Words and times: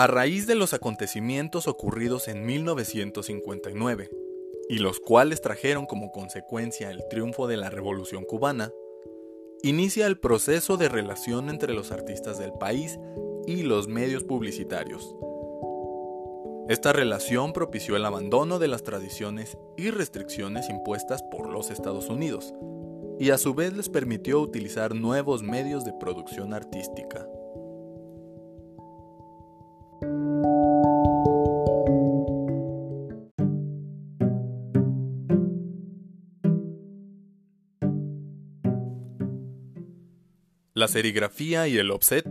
A 0.00 0.06
raíz 0.06 0.46
de 0.46 0.54
los 0.54 0.72
acontecimientos 0.72 1.68
ocurridos 1.68 2.28
en 2.28 2.46
1959, 2.46 4.08
y 4.70 4.78
los 4.78 4.98
cuales 4.98 5.42
trajeron 5.42 5.84
como 5.84 6.10
consecuencia 6.10 6.90
el 6.90 7.06
triunfo 7.10 7.46
de 7.46 7.58
la 7.58 7.68
Revolución 7.68 8.24
cubana, 8.24 8.72
inicia 9.62 10.06
el 10.06 10.18
proceso 10.18 10.78
de 10.78 10.88
relación 10.88 11.50
entre 11.50 11.74
los 11.74 11.92
artistas 11.92 12.38
del 12.38 12.54
país 12.54 12.98
y 13.46 13.62
los 13.62 13.88
medios 13.88 14.24
publicitarios. 14.24 15.14
Esta 16.70 16.94
relación 16.94 17.52
propició 17.52 17.94
el 17.94 18.06
abandono 18.06 18.58
de 18.58 18.68
las 18.68 18.82
tradiciones 18.82 19.58
y 19.76 19.90
restricciones 19.90 20.70
impuestas 20.70 21.22
por 21.24 21.50
los 21.50 21.70
Estados 21.70 22.08
Unidos, 22.08 22.54
y 23.18 23.32
a 23.32 23.36
su 23.36 23.52
vez 23.52 23.74
les 23.74 23.90
permitió 23.90 24.40
utilizar 24.40 24.94
nuevos 24.94 25.42
medios 25.42 25.84
de 25.84 25.92
producción 25.92 26.54
artística. 26.54 27.28
La 40.72 40.86
serigrafía 40.86 41.66
y 41.66 41.78
el 41.78 41.90
offset 41.90 42.24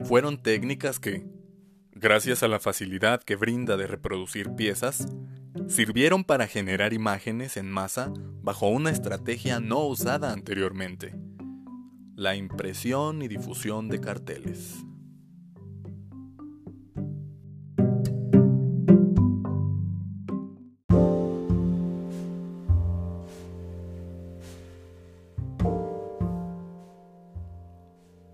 fueron 0.00 0.42
técnicas 0.42 0.98
que, 0.98 1.24
gracias 1.92 2.42
a 2.42 2.48
la 2.48 2.58
facilidad 2.58 3.22
que 3.22 3.36
brinda 3.36 3.76
de 3.76 3.86
reproducir 3.86 4.56
piezas, 4.56 5.06
sirvieron 5.68 6.24
para 6.24 6.48
generar 6.48 6.92
imágenes 6.92 7.56
en 7.56 7.70
masa 7.70 8.12
bajo 8.42 8.66
una 8.66 8.90
estrategia 8.90 9.60
no 9.60 9.86
usada 9.86 10.32
anteriormente, 10.32 11.14
la 12.16 12.34
impresión 12.34 13.22
y 13.22 13.28
difusión 13.28 13.88
de 13.88 14.00
carteles. 14.00 14.84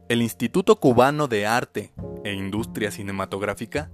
El 0.08 0.22
Instituto 0.22 0.76
Cubano 0.76 1.28
de 1.28 1.46
Arte 1.46 1.92
e 2.24 2.32
Industria 2.32 2.90
Cinematográfica, 2.90 3.90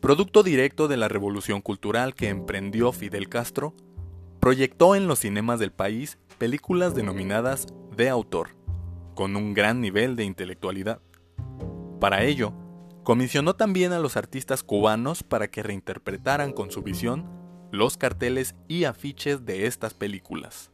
producto 0.00 0.42
directo 0.42 0.88
de 0.88 0.96
la 0.96 1.06
revolución 1.06 1.60
cultural 1.60 2.14
que 2.14 2.30
emprendió 2.30 2.92
Fidel 2.92 3.28
Castro, 3.28 3.74
proyectó 4.40 4.94
en 4.94 5.06
los 5.06 5.18
cinemas 5.18 5.60
del 5.60 5.70
país 5.70 6.18
películas 6.38 6.94
denominadas 6.94 7.66
de 7.94 8.08
autor, 8.08 8.56
con 9.14 9.36
un 9.36 9.52
gran 9.52 9.82
nivel 9.82 10.16
de 10.16 10.24
intelectualidad. 10.24 11.02
Para 12.00 12.24
ello, 12.24 12.54
comisionó 13.02 13.54
también 13.54 13.92
a 13.92 13.98
los 13.98 14.16
artistas 14.16 14.62
cubanos 14.62 15.22
para 15.22 15.50
que 15.50 15.62
reinterpretaran 15.62 16.54
con 16.54 16.70
su 16.70 16.82
visión 16.82 17.28
los 17.70 17.98
carteles 17.98 18.54
y 18.66 18.84
afiches 18.84 19.44
de 19.44 19.66
estas 19.66 19.92
películas. 19.92 20.70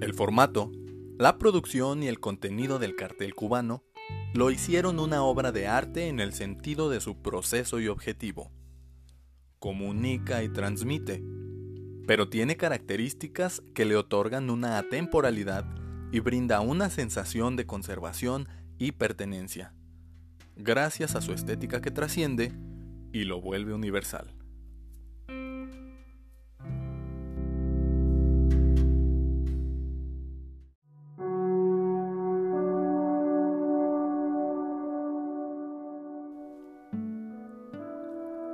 El 0.00 0.14
formato, 0.14 0.72
la 1.18 1.36
producción 1.36 2.02
y 2.02 2.08
el 2.08 2.20
contenido 2.20 2.78
del 2.78 2.96
cartel 2.96 3.34
cubano 3.34 3.84
lo 4.32 4.50
hicieron 4.50 4.98
una 4.98 5.22
obra 5.22 5.52
de 5.52 5.66
arte 5.66 6.08
en 6.08 6.20
el 6.20 6.32
sentido 6.32 6.88
de 6.88 7.02
su 7.02 7.20
proceso 7.20 7.80
y 7.80 7.88
objetivo. 7.88 8.50
Comunica 9.58 10.42
y 10.42 10.48
transmite, 10.48 11.22
pero 12.06 12.30
tiene 12.30 12.56
características 12.56 13.62
que 13.74 13.84
le 13.84 13.96
otorgan 13.96 14.48
una 14.48 14.78
atemporalidad 14.78 15.66
y 16.12 16.20
brinda 16.20 16.62
una 16.62 16.88
sensación 16.88 17.56
de 17.56 17.66
conservación 17.66 18.48
y 18.78 18.92
pertenencia, 18.92 19.74
gracias 20.56 21.14
a 21.14 21.20
su 21.20 21.34
estética 21.34 21.82
que 21.82 21.90
trasciende 21.90 22.54
y 23.12 23.24
lo 23.24 23.42
vuelve 23.42 23.74
universal. 23.74 24.39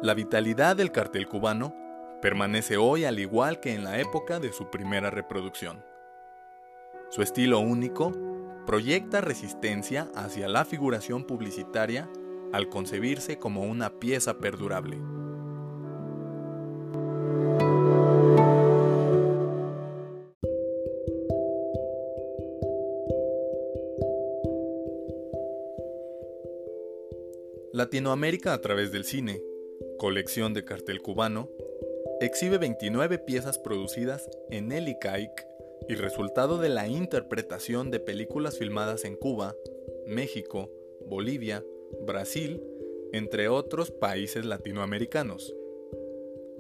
La 0.07 0.15
vitalidad 0.15 0.77
del 0.77 0.93
cartel 0.93 1.27
cubano 1.27 1.75
permanece 2.23 2.77
hoy 2.77 3.05
al 3.05 3.19
igual 3.19 3.59
que 3.59 3.75
en 3.75 3.83
la 3.83 3.99
época 3.99 4.39
de 4.39 4.53
su 4.53 4.71
primera 4.71 5.11
reproducción. 5.11 5.85
Su 7.11 7.23
estilo 7.23 7.59
único 7.59 8.13
proyecta 8.67 9.21
resistencia 9.21 10.09
hacia 10.15 10.47
la 10.47 10.65
figuración 10.65 11.25
publicitaria 11.25 12.09
al 12.53 12.69
concebirse 12.69 13.41
como 13.41 13.63
una 13.63 13.99
pieza 13.99 14.39
perdurable. 14.39 14.97
Latinoamérica 27.73 28.53
a 28.53 28.61
través 28.61 28.93
del 28.93 29.03
cine 29.03 29.43
colección 29.97 30.55
de 30.55 30.65
cartel 30.65 31.01
cubano, 31.01 31.51
exhibe 32.21 32.59
29 32.59 33.19
piezas 33.19 33.59
producidas 33.59 34.29
en 34.51 34.73
el 34.73 34.89
ICAIC 34.89 35.47
y 35.89 35.95
resultado 35.95 36.59
de 36.59 36.69
la 36.69 36.89
interpretación 36.89 37.91
de 37.91 38.01
películas 38.01 38.59
filmadas 38.59 39.05
en 39.05 39.17
Cuba, 39.17 39.55
México, 40.07 40.71
Bolivia, 41.07 41.65
Brasil, 42.07 42.63
entre 43.13 43.49
otros 43.49 43.91
países 43.91 44.45
latinoamericanos, 44.45 45.55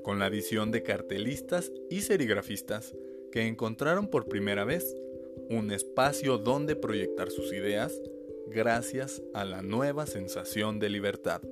con 0.02 0.18
la 0.18 0.26
adición 0.26 0.70
de 0.70 0.82
cartelistas 0.82 1.72
y 1.90 2.02
serigrafistas 2.02 2.94
que 3.32 3.46
encontraron 3.46 4.08
por 4.08 4.28
primera 4.28 4.64
vez 4.64 4.96
un 5.50 5.70
espacio 5.72 6.38
donde 6.38 6.76
proyectar 6.76 7.30
sus 7.30 7.52
ideas 7.52 8.00
gracias 8.46 9.22
a 9.34 9.44
la 9.44 9.62
nueva 9.62 10.06
sensación 10.06 10.78
de 10.78 10.90
libertad. 10.90 11.42